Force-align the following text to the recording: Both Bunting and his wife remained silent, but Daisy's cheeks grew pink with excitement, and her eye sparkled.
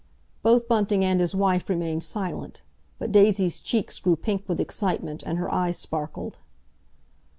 Both 0.41 0.67
Bunting 0.67 1.05
and 1.05 1.19
his 1.19 1.35
wife 1.35 1.69
remained 1.69 2.01
silent, 2.01 2.63
but 2.97 3.11
Daisy's 3.11 3.61
cheeks 3.61 3.99
grew 3.99 4.15
pink 4.15 4.45
with 4.49 4.59
excitement, 4.59 5.21
and 5.27 5.37
her 5.37 5.53
eye 5.53 5.69
sparkled. 5.69 6.39